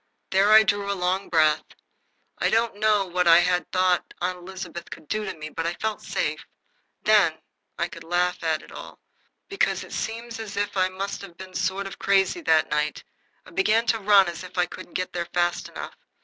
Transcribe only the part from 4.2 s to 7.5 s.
Elizabeth could do to me, but I felt safe. Then